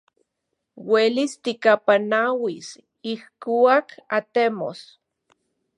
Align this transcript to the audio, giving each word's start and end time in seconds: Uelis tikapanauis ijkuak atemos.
Uelis 0.91 1.31
tikapanauis 1.43 2.69
ijkuak 3.13 3.87
atemos. 4.17 4.79